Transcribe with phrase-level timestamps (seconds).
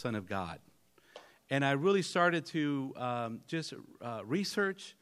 [0.00, 0.60] Son of God.
[1.50, 4.94] And I really started to um, just uh, research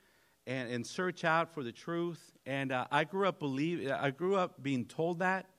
[0.47, 2.33] and, and, search out for the truth.
[2.47, 5.51] And uh, I grew up believe I grew up being told that,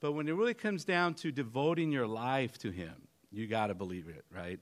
[0.00, 2.94] but when it really comes down to devoting your life to Him,
[3.30, 4.58] you got to believe it, right?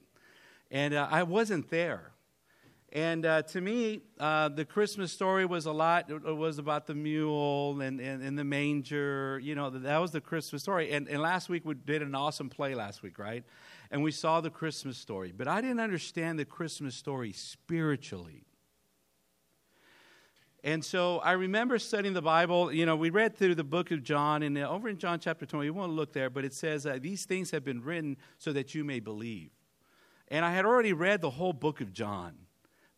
[0.73, 2.11] And uh, I wasn't there.
[2.93, 6.11] And uh, to me, uh, the Christmas story was a lot.
[6.11, 9.39] It was about the mule and, and, and, the manger.
[9.41, 10.91] You know, that was the Christmas story.
[10.91, 13.45] And, and last week we did an awesome play last week, right?
[13.91, 15.33] And we saw the Christmas story.
[15.37, 18.45] But I didn't understand the Christmas story spiritually.
[20.63, 22.73] And so I remember studying the Bible.
[22.73, 25.67] You know, we read through the book of John, and over in John chapter 20,
[25.67, 28.85] we won't look there, but it says, These things have been written so that you
[28.85, 29.51] may believe.
[30.29, 32.35] And I had already read the whole book of John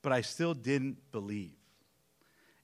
[0.02, 1.54] but I still didn't believe.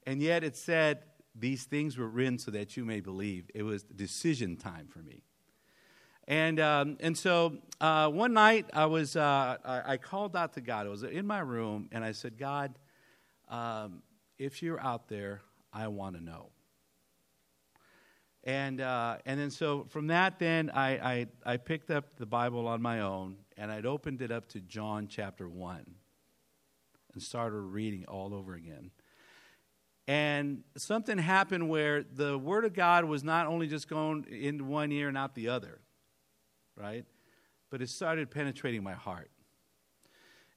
[0.07, 1.05] And yet it said,
[1.35, 3.51] These things were written so that you may believe.
[3.55, 5.23] It was decision time for me.
[6.29, 10.61] And, um, and so uh, one night I, was, uh, I, I, called out to
[10.61, 10.87] God.
[10.87, 12.79] I was in my room and I said, God,
[13.49, 14.03] um,
[14.39, 15.41] if you're out there,
[15.73, 16.51] I want to know.
[18.45, 22.69] And, uh, and then so from that, then I, I, I picked up the Bible
[22.69, 25.95] on my own and I'd opened it up to John chapter 1
[27.15, 28.91] and started reading all over again.
[30.07, 34.93] And something happened where the Word of God was not only just going in one
[34.93, 35.81] ear and out the other,
[36.79, 37.05] right?
[37.71, 39.31] But it started penetrating my heart.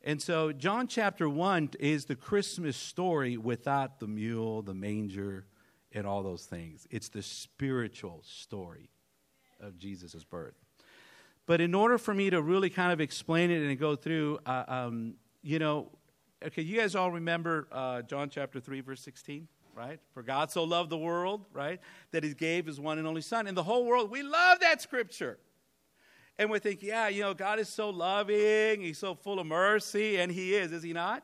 [0.03, 5.45] And so, John chapter 1 is the Christmas story without the mule, the manger,
[5.91, 6.87] and all those things.
[6.89, 8.89] It's the spiritual story
[9.59, 10.55] of Jesus' birth.
[11.45, 14.63] But in order for me to really kind of explain it and go through, uh,
[14.67, 15.89] um, you know,
[16.43, 19.99] okay, you guys all remember uh, John chapter 3, verse 16, right?
[20.13, 21.79] For God so loved the world, right,
[22.11, 23.47] that he gave his one and only Son.
[23.47, 25.37] And the whole world, we love that scripture.
[26.41, 30.17] And we think, yeah, you know, God is so loving, he's so full of mercy,
[30.17, 31.23] and he is, is he not?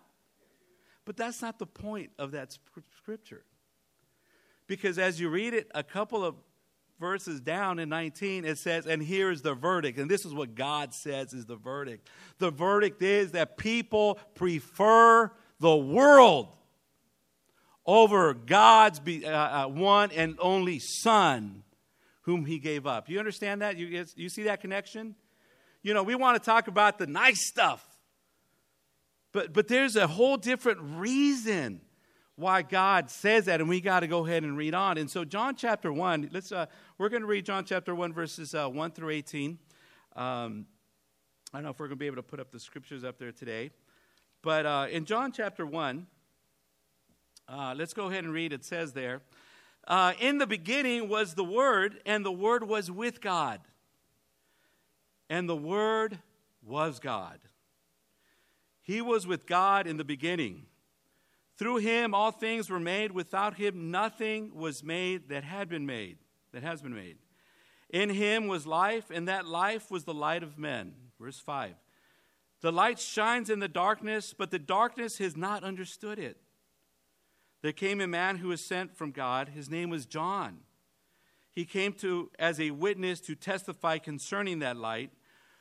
[1.05, 2.55] But that's not the point of that
[2.99, 3.43] scripture.
[4.67, 6.35] Because as you read it, a couple of
[6.99, 9.97] verses down in 19, it says, And here is the verdict.
[9.97, 12.07] And this is what God says is the verdict.
[12.37, 16.49] The verdict is that people prefer the world
[17.87, 21.63] over God's be, uh, uh, one and only Son,
[22.27, 23.09] whom He gave up.
[23.09, 23.77] You understand that?
[23.77, 25.15] You, you see that connection?
[25.81, 27.87] You know, we want to talk about the nice stuff,
[29.31, 31.79] but, but there's a whole different reason
[32.35, 34.97] why God says that, and we got to go ahead and read on.
[34.97, 36.65] And so, John chapter 1, let's, uh,
[36.97, 39.57] we're going to read John chapter 1, verses uh, 1 through 18.
[40.17, 40.65] Um,
[41.53, 43.17] I don't know if we're going to be able to put up the scriptures up
[43.17, 43.71] there today.
[44.43, 46.05] But uh, in John chapter 1,
[47.47, 48.51] uh, let's go ahead and read.
[48.51, 49.21] It says there,
[49.87, 53.61] uh, In the beginning was the Word, and the Word was with God.
[55.29, 56.19] And the Word
[56.63, 57.39] was God.
[58.81, 60.65] He was with God in the beginning.
[61.57, 63.11] Through him all things were made.
[63.11, 66.19] Without him nothing was made that had been made,
[66.53, 67.17] that has been made.
[67.89, 70.93] In him was life, and that life was the light of men.
[71.19, 71.73] Verse 5.
[72.61, 76.37] The light shines in the darkness, but the darkness has not understood it.
[77.61, 79.49] There came a man who was sent from God.
[79.49, 80.59] His name was John.
[81.51, 85.11] He came to as a witness to testify concerning that light,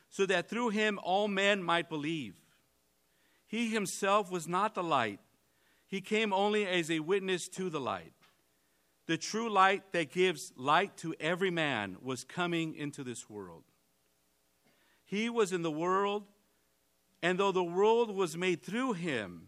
[0.09, 2.35] so that through him all men might believe.
[3.47, 5.19] He himself was not the light
[5.87, 8.11] he came only as a witness to the light.
[9.07, 13.63] The true light that gives light to every man was coming into this world.
[15.05, 16.25] He was in the world,
[17.23, 19.47] and though the world was made through him,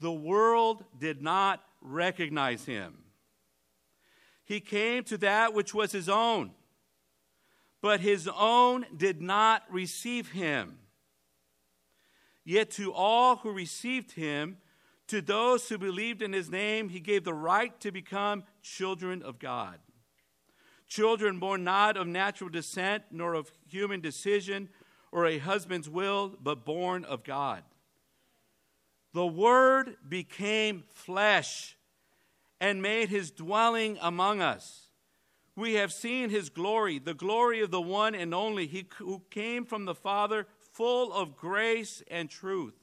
[0.00, 2.98] the world did not recognize him.
[4.44, 6.52] He came to that which was his own,
[7.82, 10.78] but his own did not receive him.
[12.44, 14.58] Yet to all who received him,
[15.08, 19.38] to those who believed in his name, he gave the right to become children of
[19.38, 19.78] God.
[20.88, 24.68] Children born not of natural descent, nor of human decision
[25.10, 27.62] or a husband's will, but born of God.
[29.16, 31.78] The Word became flesh
[32.60, 34.90] and made his dwelling among us.
[35.56, 39.64] We have seen his glory, the glory of the one and only, he who came
[39.64, 42.74] from the Father, full of grace and truth.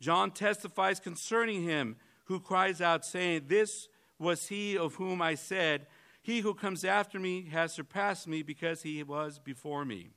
[0.00, 1.94] John testifies concerning him
[2.24, 3.86] who cries out, saying, This
[4.18, 5.86] was he of whom I said,
[6.22, 10.10] He who comes after me has surpassed me because he was before me.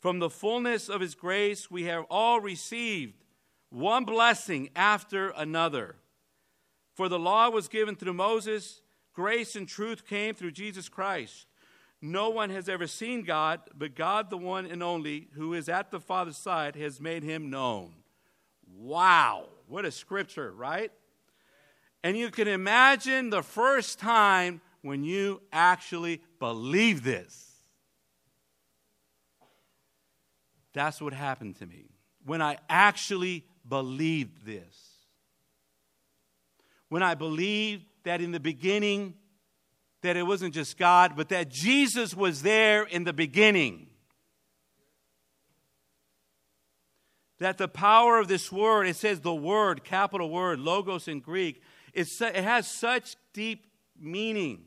[0.00, 3.14] From the fullness of his grace, we have all received
[3.72, 5.96] one blessing after another.
[6.94, 8.82] For the law was given through Moses,
[9.14, 11.46] grace and truth came through Jesus Christ.
[12.02, 15.90] No one has ever seen God, but God, the one and only, who is at
[15.90, 17.92] the Father's side, has made him known.
[18.76, 20.90] Wow, what a scripture, right?
[22.02, 27.48] And you can imagine the first time when you actually believe this.
[30.74, 31.90] That's what happened to me.
[32.24, 34.96] When I actually believed this.
[36.88, 39.14] When I believed that in the beginning
[40.02, 43.86] that it wasn't just God, but that Jesus was there in the beginning.
[47.38, 51.62] That the power of this word, it says the word, capital word, logos in Greek,
[51.94, 53.66] it has such deep
[53.98, 54.64] meaning.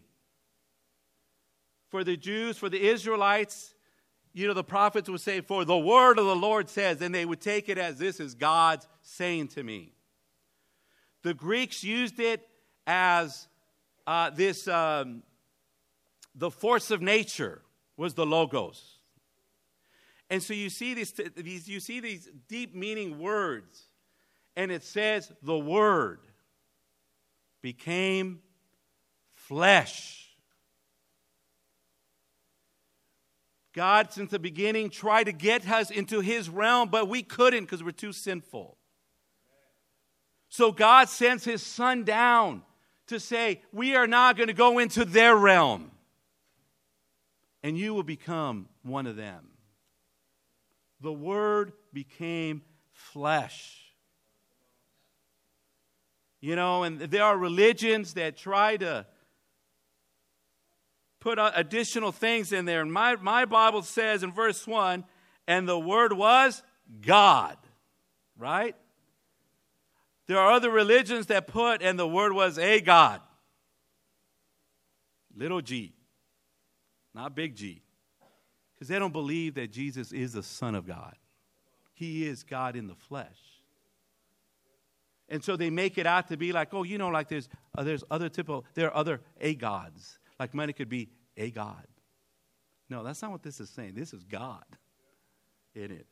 [1.90, 3.75] For the Jews, for the Israelites,
[4.36, 7.26] you know, the prophets would say, For the word of the Lord says, and they
[7.26, 9.94] would take it as this is God's saying to me.
[11.24, 12.46] The Greeks used it
[12.86, 13.48] as
[14.06, 15.24] uh, this, um,
[16.36, 17.62] the force of nature
[17.96, 19.00] was the logos.
[20.30, 21.18] And so you see these,
[21.70, 23.86] you see these deep meaning words,
[24.58, 26.20] and it says the word
[27.62, 28.42] became
[29.34, 30.25] flesh.
[33.76, 37.84] God, since the beginning, tried to get us into his realm, but we couldn't because
[37.84, 38.78] we're too sinful.
[40.48, 42.64] So God sends his son down
[43.08, 45.92] to say, We are not going to go into their realm,
[47.64, 49.50] and you will become one of them.
[51.02, 52.62] The Word became
[52.94, 53.82] flesh.
[56.40, 59.06] You know, and there are religions that try to
[61.26, 62.82] put additional things in there.
[62.82, 65.04] And my, my Bible says in verse 1
[65.48, 66.62] and the Word was
[67.02, 67.58] God,
[68.38, 68.76] right?
[70.28, 73.22] There are other religions that put, and the Word was a God.
[75.36, 75.94] Little g,
[77.16, 77.82] not big G.
[78.76, 81.16] Because they don't believe that Jesus is the Son of God,
[81.96, 83.40] He is God in the flesh.
[85.28, 87.82] And so they make it out to be like, oh, you know, like there's, uh,
[87.82, 90.20] there's other typical, there are other a gods.
[90.40, 91.88] Like money could be a god.
[92.90, 93.94] No, that's not what this is saying.
[93.96, 94.64] This is God
[95.74, 96.08] in it.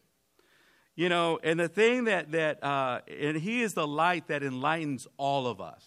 [0.96, 5.08] You know, and the thing that, that uh, and He is the light that enlightens
[5.18, 5.86] all of us.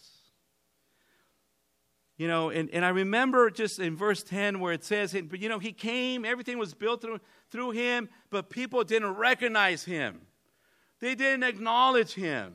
[2.16, 5.48] You know, and, and I remember just in verse 10 where it says, but you
[5.48, 10.20] know, He came, everything was built through, through Him, but people didn't recognize Him.
[11.00, 12.54] They didn't acknowledge Him.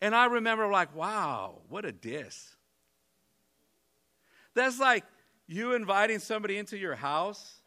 [0.00, 2.54] And I remember, like, wow, what a diss.
[4.54, 5.04] That's like
[5.46, 7.60] you inviting somebody into your house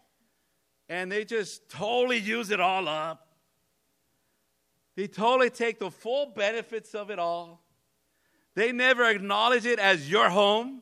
[0.88, 3.28] and they just totally use it all up.
[4.96, 7.64] They totally take the full benefits of it all.
[8.56, 10.82] They never acknowledge it as your home,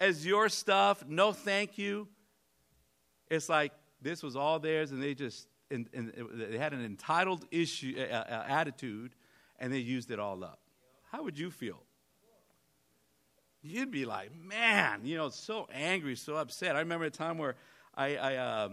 [0.00, 1.04] as your stuff.
[1.06, 2.08] No, thank you.
[3.28, 7.44] It's like this was all theirs, and they just and, and they had an entitled
[7.50, 9.14] issue uh, uh, attitude
[9.58, 10.60] and they used it all up.
[11.10, 11.82] How would you feel?
[13.66, 16.76] You'd be like, man, you know, so angry, so upset.
[16.76, 17.54] I remember a time where
[17.94, 18.68] I, I, uh,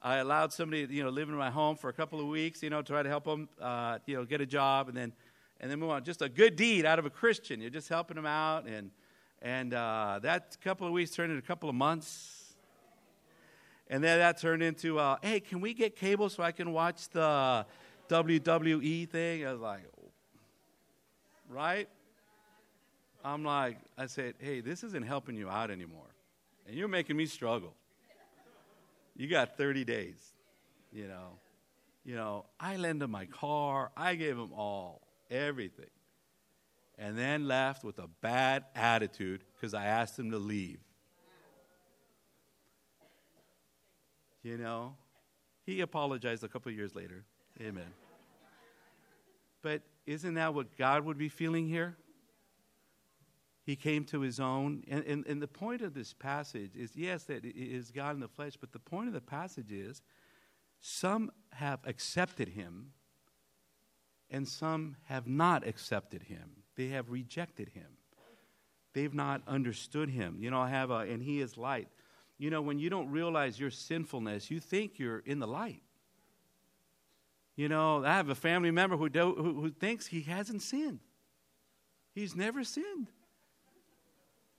[0.00, 2.70] I allowed somebody, you know, live in my home for a couple of weeks, you
[2.70, 5.12] know, try to help them, uh, you know, get a job, and then,
[5.60, 6.02] and then move on.
[6.02, 7.60] Just a good deed out of a Christian.
[7.60, 8.90] You're just helping them out, and
[9.42, 12.54] and uh, that couple of weeks turned into a couple of months,
[13.88, 17.10] and then that turned into, uh, hey, can we get cable so I can watch
[17.10, 17.66] the
[18.08, 19.46] WWE thing?
[19.46, 19.82] I was like,
[21.50, 21.88] right?
[23.24, 26.14] I'm like, I said, hey, this isn't helping you out anymore.
[26.66, 27.74] And you're making me struggle.
[29.16, 30.32] You got 30 days,
[30.92, 31.38] you know.
[32.04, 33.92] You know, I lent him my car.
[33.96, 35.90] I gave him all, everything.
[36.98, 40.80] And then left with a bad attitude because I asked him to leave.
[44.42, 44.96] You know,
[45.64, 47.24] he apologized a couple years later.
[47.60, 47.86] Amen.
[49.62, 51.96] But isn't that what God would be feeling here?
[53.64, 54.82] He came to his own.
[54.88, 58.20] And, and, and the point of this passage is yes, that it is God in
[58.20, 60.02] the flesh, but the point of the passage is
[60.80, 62.92] some have accepted him
[64.30, 66.50] and some have not accepted him.
[66.76, 67.86] They have rejected him.
[68.94, 70.38] They've not understood him.
[70.40, 71.88] You know, I have a, and he is light.
[72.38, 75.82] You know, when you don't realize your sinfulness, you think you're in the light.
[77.54, 81.00] You know, I have a family member who, do, who, who thinks he hasn't sinned.
[82.14, 83.08] He's never sinned.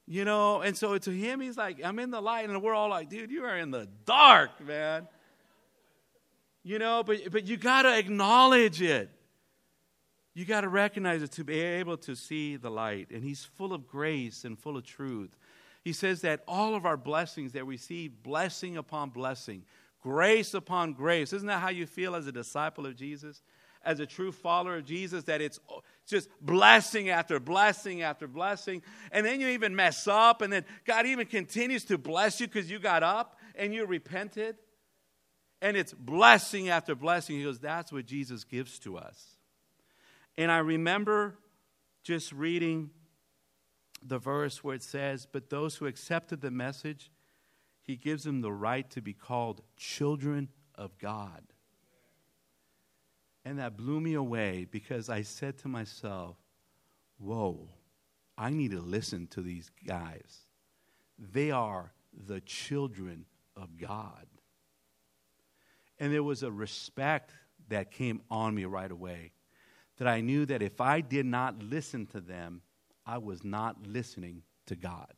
[0.06, 2.90] You know, and so to him, he's like, I'm in the light, and we're all
[2.90, 5.08] like, dude, you are in the dark, man.
[6.64, 9.10] You know, but, but you got to acknowledge it.
[10.34, 13.10] You got to recognize it to be able to see the light.
[13.12, 15.38] And he's full of grace and full of truth.
[15.84, 19.64] He says that all of our blessings that we see, blessing upon blessing,
[20.02, 21.34] grace upon grace.
[21.34, 23.42] Isn't that how you feel as a disciple of Jesus?
[23.86, 25.60] As a true follower of Jesus, that it's
[26.06, 28.82] just blessing after blessing after blessing.
[29.12, 32.70] And then you even mess up, and then God even continues to bless you because
[32.70, 34.58] you got up and you repented.
[35.62, 37.38] And it's blessing after blessing.
[37.38, 39.38] He goes, That's what Jesus gives to us.
[40.38, 41.38] And I remember
[42.04, 42.90] just reading
[44.06, 47.12] the verse where it says, But those who accepted the message,
[47.82, 51.53] he gives them the right to be called children of God.
[53.46, 56.38] And that blew me away because I said to myself,
[57.18, 57.70] Whoa,
[58.38, 60.48] I need to listen to these guys.
[61.18, 61.94] They are
[62.28, 64.26] the children of God.
[66.00, 67.32] And there was a respect
[67.70, 69.32] that came on me right away
[69.98, 72.62] that I knew that if I did not listen to them,
[73.06, 75.14] I was not listening to God.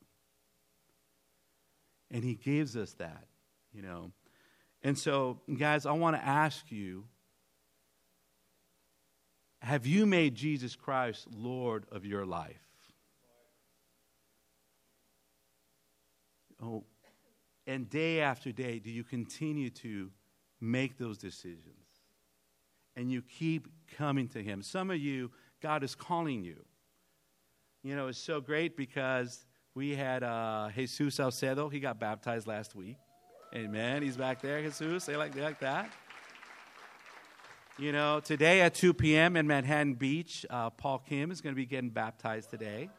[2.11, 3.25] And He gives us that,
[3.73, 4.11] you know.
[4.83, 7.05] And so, guys, I want to ask you
[9.65, 12.61] have you made Jesus Christ Lord of your life?
[16.61, 16.83] Oh,
[17.65, 20.11] and day after day, do you continue to
[20.61, 21.87] make those decisions?
[22.95, 23.67] And you keep
[23.97, 24.61] coming to Him.
[24.61, 25.31] Some of you,
[25.63, 26.63] God is calling you.
[27.81, 31.69] You know, it's so great because we had uh, Jesus Salcedo.
[31.69, 32.97] He got baptized last week.
[33.55, 34.03] Amen.
[34.03, 35.05] He's back there, Jesus.
[35.05, 35.91] They like, they like that.
[37.77, 39.35] You know, today at 2 p.m.
[39.35, 42.89] in Manhattan Beach, uh, Paul Kim is going to be getting baptized today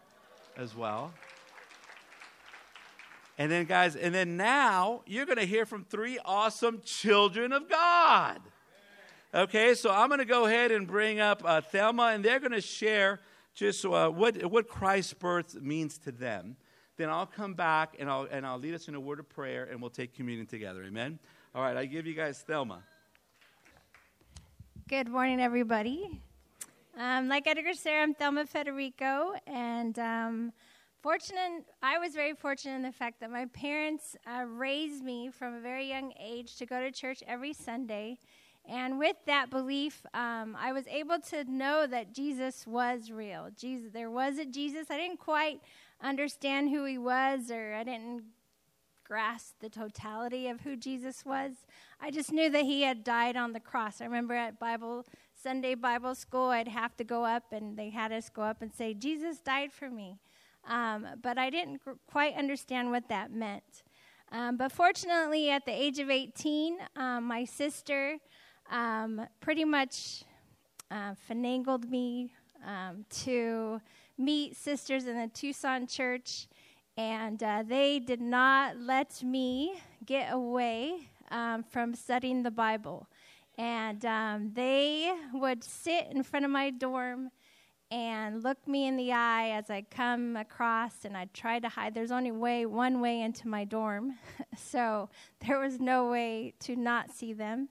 [0.54, 1.14] as well.
[3.38, 7.71] And then, guys, and then now you're going to hear from three awesome children of
[7.71, 8.38] God.
[9.33, 12.52] Okay, so I'm going to go ahead and bring up uh, Thelma, and they're going
[12.52, 13.21] to share
[13.54, 16.54] just uh, what, what Christ's birth means to them.
[16.99, 19.66] Then I'll come back and I'll, and I'll lead us in a word of prayer,
[19.71, 20.85] and we'll take communion together.
[20.85, 21.18] Amen?
[21.54, 22.83] All right, I give you guys Thelma.
[24.88, 26.21] Good morning, everybody.
[26.97, 30.52] Um, like Edgar said, I'm Thelma Federico, and um,
[31.02, 31.64] fortunate.
[31.83, 35.61] I was very fortunate in the fact that my parents uh, raised me from a
[35.61, 38.21] very young age to go to church every Sunday,
[38.64, 43.49] and with that belief, um, I was able to know that Jesus was real.
[43.59, 44.87] Jesus, there was a Jesus.
[44.88, 45.61] I didn't quite
[46.00, 48.23] understand who he was, or I didn't
[49.07, 51.53] grasp the totality of who Jesus was.
[52.01, 54.01] I just knew that he had died on the cross.
[54.01, 58.11] I remember at Bible Sunday Bible school, I'd have to go up and they had
[58.11, 60.19] us go up and say, Jesus died for me.
[60.69, 63.85] Um, but I didn't gr- quite understand what that meant.
[64.33, 68.17] Um, but fortunately, at the age of 18, um, my sister
[68.71, 70.25] um, pretty much
[70.91, 72.33] uh, finagled me
[72.67, 73.81] um, to
[74.19, 76.49] meet sisters in the Tucson church
[76.97, 79.75] and uh, they did not let me
[80.05, 83.07] get away um, from studying the Bible.
[83.59, 87.31] And um, they would sit in front of my dorm
[87.91, 91.95] and look me in the eye as I come across, and I'd try to hide.
[91.95, 94.15] There's only way one way into my dorm,
[94.57, 95.09] so
[95.47, 97.69] there was no way to not see them.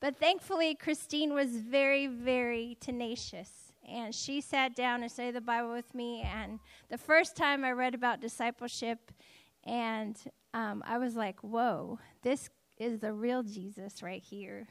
[0.00, 5.72] But thankfully, Christine was very, very tenacious and she sat down and studied the Bible
[5.72, 6.22] with me.
[6.22, 9.12] And the first time I read about discipleship,
[9.64, 10.16] and
[10.54, 14.68] um, I was like, whoa, this is the real Jesus right here.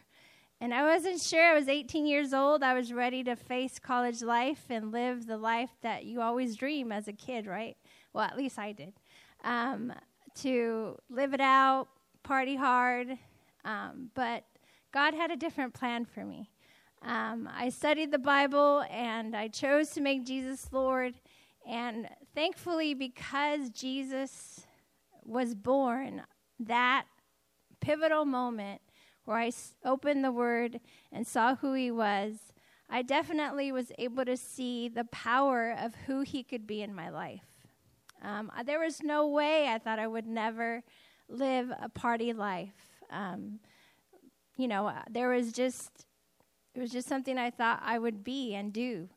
[0.60, 1.44] And I wasn't sure.
[1.44, 2.64] I was 18 years old.
[2.64, 6.92] I was ready to face college life and live the life that you always dream
[6.92, 7.78] as a kid, right?
[8.14, 8.94] Well, at least I did.
[9.44, 9.94] Um,
[10.42, 11.90] to live it out,
[12.24, 13.18] party hard.
[13.66, 14.46] Um, but
[14.92, 16.50] God had a different plan for me.
[17.01, 21.16] Um, I studied the Bible and I chose to make Jesus Lord.
[21.68, 24.66] And thankfully, because Jesus
[25.24, 26.24] was born,
[26.60, 27.06] that
[27.82, 28.82] pivotal moment
[29.25, 29.51] where I
[29.86, 30.80] opened the Word
[31.12, 32.38] and saw who He was,
[32.89, 37.10] I definitely was able to see the power of who He could be in my
[37.10, 37.44] life.
[38.24, 40.84] Um, there was no way I thought I would never
[41.30, 42.74] live a party life.
[43.12, 43.60] Um,
[44.56, 46.07] you know, uh, there was just
[46.77, 49.10] it was just something I thought I would be and do.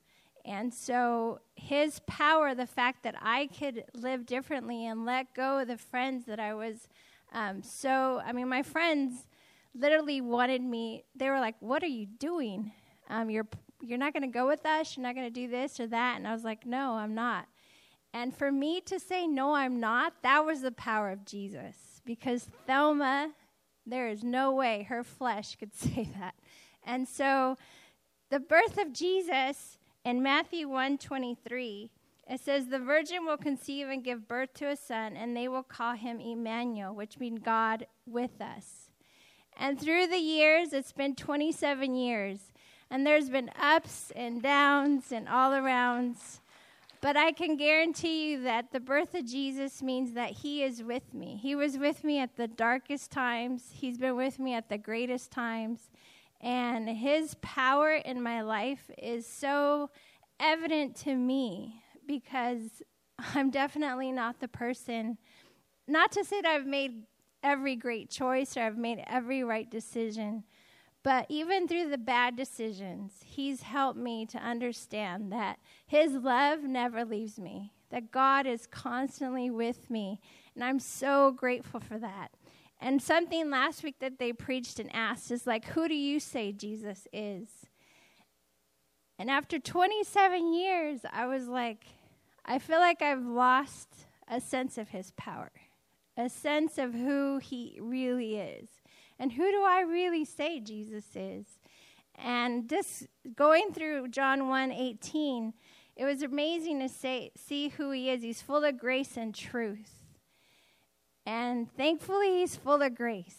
[0.44, 5.68] And so his power, the fact that I could live differently and let go of
[5.68, 6.88] the friends that I was
[7.32, 9.26] um, so, I mean, my friends
[9.74, 12.72] literally wanted me, they were like, What are you doing?
[13.08, 13.46] Um, you're,
[13.82, 14.96] you're not going to go with us?
[14.96, 16.16] You're not going to do this or that?
[16.16, 17.46] And I was like, No, I'm not.
[18.12, 21.76] And for me to say, No, I'm not, that was the power of Jesus.
[22.04, 23.32] Because Thelma,
[23.86, 26.34] there is no way her flesh could say that.
[26.84, 27.56] And so
[28.30, 31.90] the birth of Jesus in Matthew 1:23
[32.28, 35.64] It says, The virgin will conceive and give birth to a son, and they will
[35.64, 38.90] call him Emmanuel, which means God with us.
[39.56, 42.52] And through the years, it's been 27 years,
[42.88, 46.40] and there's been ups and downs and all arounds.
[47.00, 51.12] But I can guarantee you that the birth of Jesus means that He is with
[51.12, 51.38] me.
[51.40, 55.30] He was with me at the darkest times, He's been with me at the greatest
[55.30, 55.90] times.
[56.40, 59.90] And His power in my life is so
[60.38, 62.82] evident to me because
[63.34, 65.18] I'm definitely not the person,
[65.86, 67.04] not to say that I've made
[67.42, 70.44] every great choice or I've made every right decision,
[71.02, 77.04] but even through the bad decisions, He's helped me to understand that His love never
[77.04, 80.20] leaves me, that God is constantly with me.
[80.54, 82.30] And I'm so grateful for that.
[82.80, 86.52] And something last week that they preached and asked is like, Who do you say
[86.52, 87.48] Jesus is?
[89.18, 91.84] And after 27 years, I was like,
[92.46, 93.88] I feel like I've lost
[94.26, 95.52] a sense of his power,
[96.16, 98.70] a sense of who he really is.
[99.18, 101.44] And who do I really say Jesus is?
[102.14, 105.52] And just going through John 1 18,
[105.96, 108.22] it was amazing to say, see who he is.
[108.22, 109.99] He's full of grace and truth.
[111.26, 113.36] And thankfully, he's full of grace.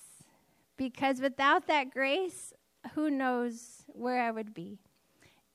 [0.78, 2.54] Because without that grace,
[2.94, 4.80] who knows where I would be?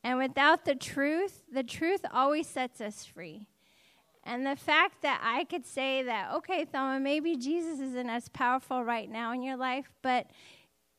[0.04, 3.48] And without the truth, the truth always sets us free.
[4.22, 8.84] And the fact that I could say that, okay, Thelma, maybe Jesus isn't as powerful
[8.84, 10.26] right now in your life, but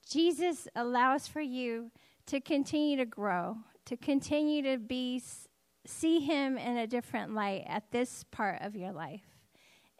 [0.09, 1.91] Jesus allows for you
[2.27, 5.21] to continue to grow, to continue to be
[5.85, 9.36] see Him in a different light at this part of your life.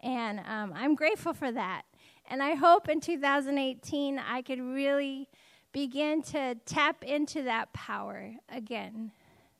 [0.01, 1.83] And um, I'm grateful for that.
[2.29, 5.29] And I hope in 2018 I could really
[5.71, 9.11] begin to tap into that power again.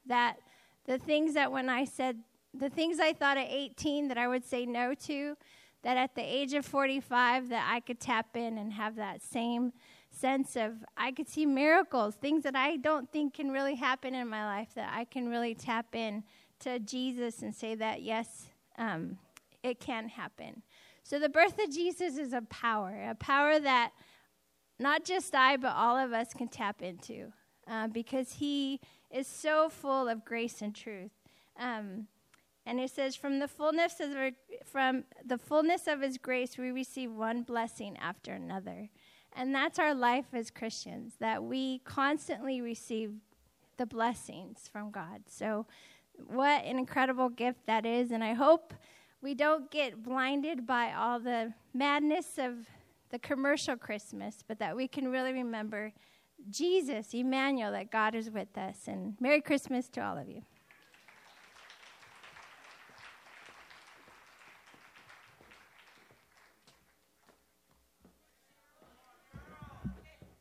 [0.06, 0.38] That
[0.86, 2.20] the things that when I said,
[2.54, 5.38] the things I thought at 18 that I would say no to,
[5.84, 9.74] that at the age of 45 that I could tap in and have that same
[10.10, 14.28] sense of I could see miracles, things that I don't think can really happen in
[14.28, 16.24] my life, that I can really tap in
[16.60, 19.18] to Jesus and say that yes, um,
[19.68, 20.64] it can happen.
[21.04, 23.92] So the birth of Jesus is a power, a power that
[24.80, 27.32] not just I, but all of us can tap into
[27.70, 28.80] uh, because He
[29.12, 31.12] is so full of grace and truth.
[31.60, 32.08] Um,
[32.66, 34.10] and it says, from the fullness of
[34.66, 38.90] from the fullness of His grace, we receive one blessing after another,
[39.34, 41.14] and that's our life as Christians.
[41.20, 43.14] That we constantly receive
[43.78, 45.24] the blessings from God.
[45.28, 45.66] So,
[46.28, 48.12] what an incredible gift that is!
[48.12, 48.74] And I hope
[49.22, 52.54] we don't get blinded by all the madness of
[53.10, 55.94] the commercial Christmas, but that we can really remember
[56.50, 58.88] Jesus, Emmanuel, that God is with us.
[58.88, 60.44] And Merry Christmas to all of you.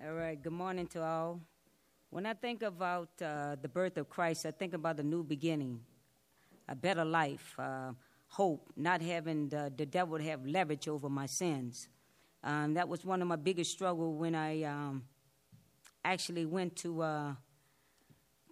[0.04, 1.40] All right, good morning to all.
[2.10, 5.80] When I think about uh, the birth of Christ, I think about a new beginning,
[6.68, 7.92] a better life, uh,
[8.28, 11.88] hope, not having the, the devil have leverage over my sins.
[12.42, 15.04] Um, that was one of my biggest struggles when I um,
[16.04, 17.34] actually went to uh,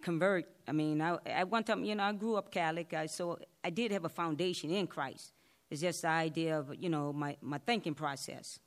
[0.01, 0.45] convert.
[0.67, 3.69] I mean, I, at one time, you know, I grew up Catholic, I, so I
[3.69, 5.31] did have a foundation in Christ.
[5.69, 8.59] It's just the idea of, you know, my, my thinking process.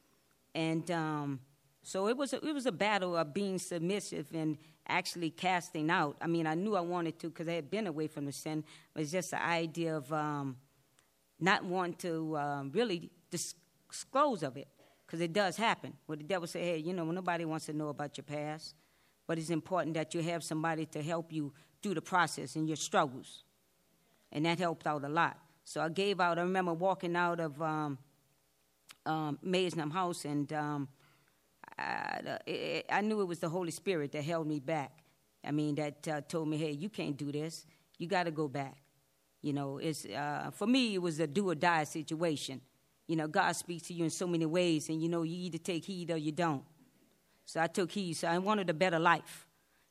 [0.55, 1.41] And um,
[1.83, 6.17] so it was, a, it was a battle of being submissive and actually casting out.
[6.21, 8.65] I mean, I knew I wanted to because I had been away from the sin,
[8.95, 10.57] but it's just the idea of um,
[11.41, 14.69] not wanting to um, really disclose of it
[15.07, 15.95] because it does happen.
[16.07, 18.75] Where the devil say, hey, you know, nobody wants to know about your past,
[19.27, 22.77] but it's important that you have somebody to help you through the process and your
[22.77, 23.45] struggles.
[24.33, 25.39] And that helped out a lot.
[25.65, 27.99] So I gave out, I remember walking out of um,
[29.07, 29.39] um,
[29.93, 30.89] House, and um,
[31.79, 34.93] I, it, I, knew it was the Holy Spirit that held me back.
[35.45, 37.67] I mean, that uh, told me, hey, you can't do this.
[37.99, 38.77] You got to go back.
[39.43, 42.61] You know, it's, uh, for me, it was a do or die situation
[43.09, 45.59] you know, God speaks to you in so many ways, and you know, you either
[45.59, 46.63] take heed or you don't.
[47.47, 48.13] So I took heed.
[48.15, 49.47] So I wanted a better life.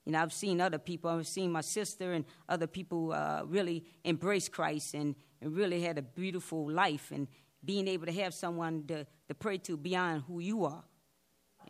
[0.06, 3.84] You know, I've seen other people, I've seen my sister and other people uh, really
[4.06, 7.28] embrace Christ and, and really had a beautiful life and
[7.66, 10.84] being able to have someone to, to pray to beyond who you are.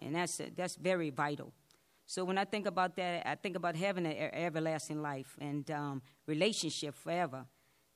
[0.02, 1.52] And that's, that's very vital.
[2.06, 6.02] So when I think about that, I think about having an everlasting life and um,
[6.28, 7.46] relationship forever.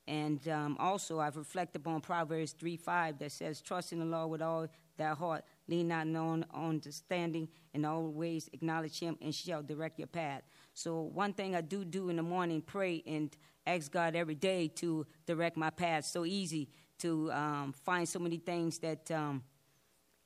[0.07, 4.31] And um, also, I've reflected upon Proverbs 3 5 that says, Trust in the Lord
[4.31, 9.99] with all thy heart, lean not on understanding, and always acknowledge Him, and shall direct
[9.99, 10.41] your path.
[10.73, 13.35] So, one thing I do do in the morning, pray and
[13.65, 16.05] ask God every day to direct my path.
[16.05, 19.43] So easy to um, find so many things that um,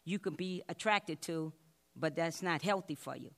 [0.04, 1.54] you can be attracted to,
[1.96, 3.32] but that's not healthy for you.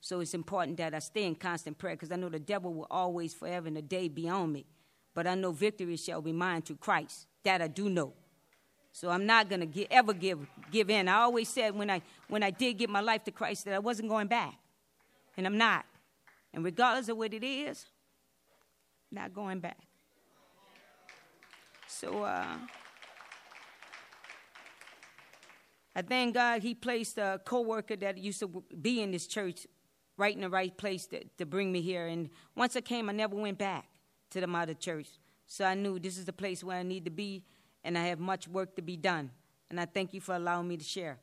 [0.00, 2.86] So it's important that I stay in constant prayer because I know the devil will
[2.90, 4.66] always, forever and a day be on me.
[5.16, 7.26] But I know victory shall be mine through Christ.
[7.42, 8.12] That I do know.
[8.92, 11.08] So I'm not going to ever give, give in.
[11.08, 13.78] I always said when I, when I did give my life to Christ that I
[13.78, 14.54] wasn't going back.
[15.38, 15.86] And I'm not.
[16.52, 17.86] And regardless of what it is,
[19.10, 19.78] not going back.
[21.86, 22.58] So uh,
[25.94, 29.66] I thank God he placed a co-worker that used to be in this church
[30.18, 32.06] right in the right place to, to bring me here.
[32.06, 33.86] And once I came, I never went back
[34.30, 35.08] to the mother church.
[35.46, 37.44] So I knew this is the place where I need to be,
[37.84, 39.30] and I have much work to be done.
[39.70, 41.18] And I thank you for allowing me to share.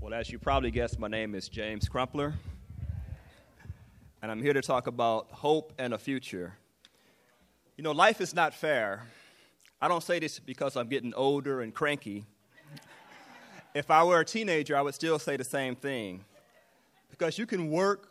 [0.00, 2.34] Well, as you probably guessed, my name is James Crumpler,
[4.22, 6.54] and I'm here to talk about hope and a future.
[7.76, 9.02] You know, life is not fair.
[9.80, 12.24] I don't say this because I'm getting older and cranky.
[13.76, 16.24] If I were a teenager, I would still say the same thing.
[17.10, 18.10] Because you can work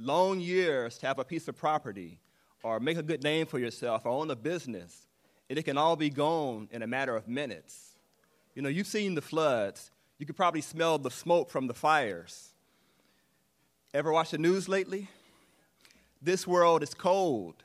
[0.00, 2.18] long years to have a piece of property
[2.64, 5.06] or make a good name for yourself or own a business,
[5.48, 7.92] and it can all be gone in a matter of minutes.
[8.56, 9.92] You know, you've seen the floods.
[10.18, 12.48] You could probably smell the smoke from the fires.
[13.94, 15.06] Ever watch the news lately?
[16.20, 17.62] This world is cold.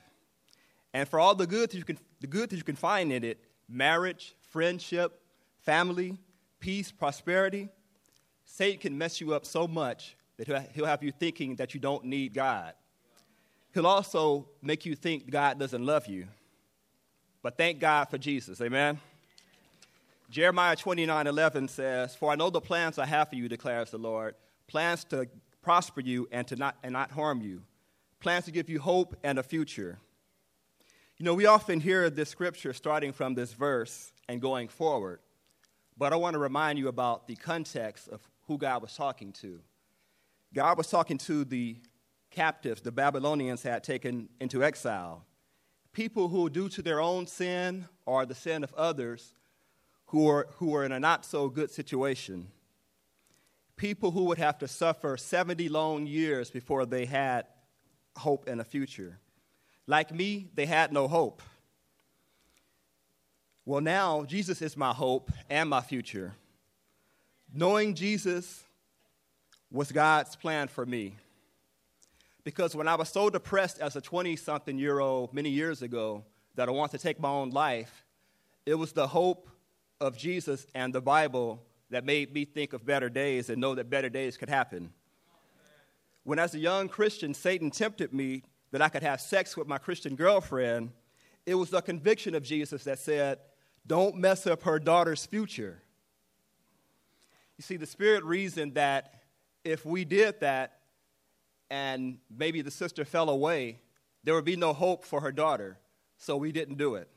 [0.93, 3.23] And for all the good that you can, the good that you can find in
[3.23, 5.19] it, marriage, friendship,
[5.63, 6.19] family,
[6.63, 7.67] peace, prosperity,
[8.45, 12.05] Satan can mess you up so much that he'll have you thinking that you don't
[12.05, 12.73] need God.
[13.73, 16.25] He'll also make you think God doesn't love you.
[17.41, 18.61] But thank God for Jesus.
[18.61, 18.97] Amen.
[20.29, 23.97] Jeremiah 29 11 says, For I know the plans I have for you, declares the
[23.97, 24.35] Lord
[24.67, 25.27] plans to
[25.61, 27.61] prosper you and to not, and not harm you,
[28.21, 29.99] plans to give you hope and a future.
[31.17, 35.19] You know, we often hear this scripture starting from this verse and going forward,
[35.97, 39.59] but I want to remind you about the context of who God was talking to.
[40.53, 41.77] God was talking to the
[42.29, 45.25] captives the Babylonians had taken into exile,
[45.91, 49.33] people who, due to their own sin or the sin of others,
[50.07, 52.47] who were, who were in a not so good situation.
[53.75, 57.45] People who would have to suffer 70 long years before they had
[58.15, 59.19] hope and a future.
[59.87, 61.41] Like me, they had no hope.
[63.65, 66.33] Well, now Jesus is my hope and my future.
[67.53, 68.63] Knowing Jesus
[69.71, 71.15] was God's plan for me.
[72.43, 76.25] Because when I was so depressed as a 20 something year old many years ago
[76.55, 78.05] that I wanted to take my own life,
[78.65, 79.49] it was the hope
[80.01, 83.89] of Jesus and the Bible that made me think of better days and know that
[83.89, 84.91] better days could happen.
[86.23, 89.77] When, as a young Christian, Satan tempted me that I could have sex with my
[89.77, 90.91] Christian girlfriend,
[91.45, 93.39] it was the conviction of Jesus that said,
[93.85, 95.81] Don't mess up her daughter's future.
[97.57, 99.23] You see, the Spirit reasoned that
[99.63, 100.79] if we did that
[101.69, 103.79] and maybe the sister fell away,
[104.23, 105.77] there would be no hope for her daughter,
[106.17, 107.09] so we didn't do it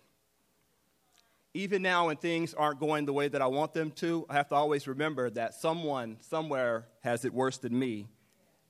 [1.56, 4.48] even now when things aren't going the way that I want them to, I have
[4.50, 8.08] to always remember that someone somewhere has it worse than me,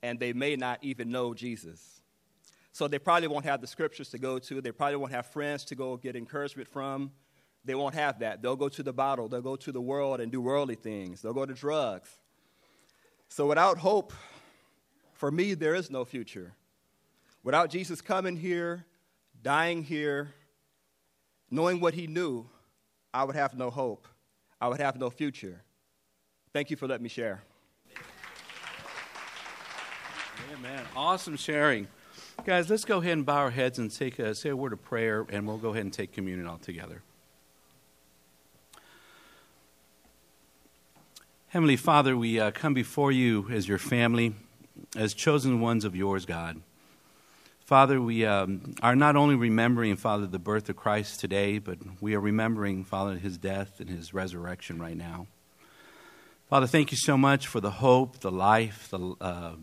[0.01, 2.01] and they may not even know Jesus.
[2.71, 4.61] So they probably won't have the scriptures to go to.
[4.61, 7.11] They probably won't have friends to go get encouragement from.
[7.67, 8.41] They won't have that.
[8.41, 11.33] They'll go to the bottle, they'll go to the world and do worldly things, they'll
[11.33, 12.09] go to drugs.
[13.27, 14.13] So without hope,
[15.11, 16.53] for me, there is no future.
[17.43, 18.85] Without Jesus coming here,
[19.43, 20.33] dying here,
[21.51, 22.47] knowing what he knew,
[23.13, 24.07] I would have no hope.
[24.61, 25.61] I would have no future.
[26.53, 27.43] Thank you for letting me share.
[30.53, 30.85] Amen.
[30.95, 31.87] Awesome sharing.
[32.45, 34.81] Guys, let's go ahead and bow our heads and take a, say a word of
[34.81, 37.03] prayer, and we'll go ahead and take communion all together.
[41.51, 44.35] Heavenly Father, we uh, come before you as your family,
[44.97, 46.61] as chosen ones of yours, God.
[47.61, 52.15] Father, we um, are not only remembering, Father, the birth of Christ today, but we
[52.15, 55.27] are remembering, Father, his death and his resurrection right now.
[56.49, 59.53] Father, thank you so much for the hope, the life, the uh,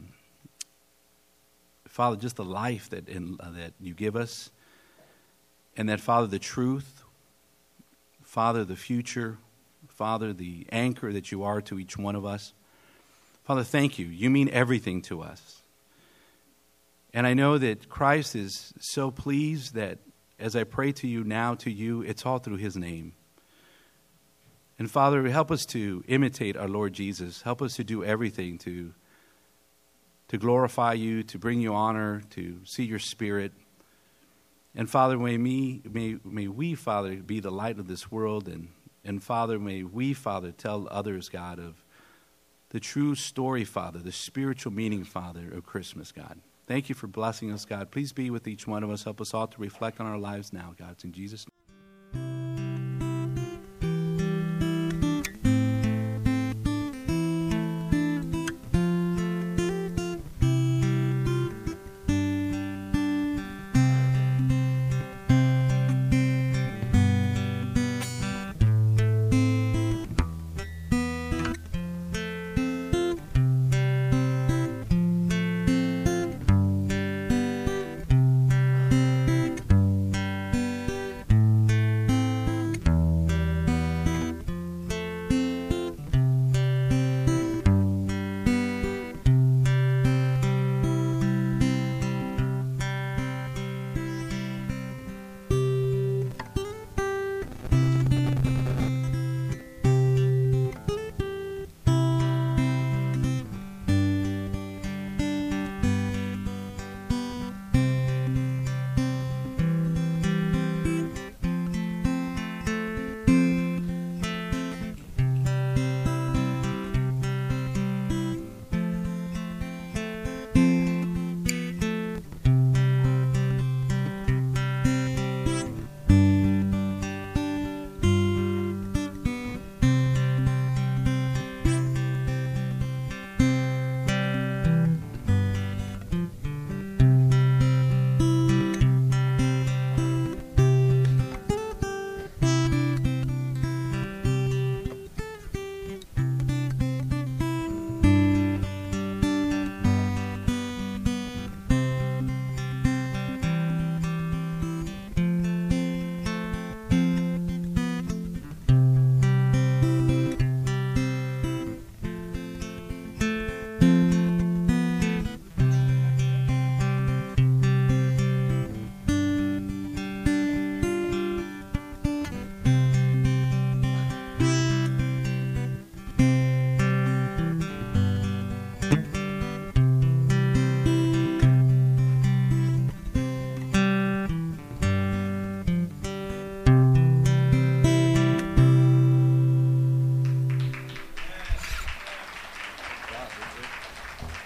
[1.87, 4.51] Father, just the life that in, uh, that you give us,
[5.77, 7.05] and that Father, the truth,
[8.23, 9.37] Father, the future,
[9.95, 12.53] Father, the anchor that you are to each one of us.
[13.45, 14.07] Father, thank you.
[14.07, 15.63] You mean everything to us.
[17.13, 19.99] And I know that Christ is so pleased that
[20.39, 23.13] as I pray to you now to you, it's all through his name.
[24.81, 27.43] And Father, help us to imitate our Lord Jesus.
[27.43, 28.93] Help us to do everything to,
[30.29, 33.53] to glorify you, to bring you honor, to see your spirit.
[34.75, 38.49] And Father, may, me, may, may we, Father, be the light of this world.
[38.49, 38.71] And,
[39.05, 41.85] and Father, may we, Father, tell others, God, of
[42.71, 46.40] the true story, Father, the spiritual meaning, Father, of Christmas, God.
[46.67, 47.90] Thank you for blessing us, God.
[47.90, 49.05] Please be with each one of us.
[49.05, 50.93] Help us all to reflect on our lives now, God.
[50.93, 51.54] It's in Jesus' name.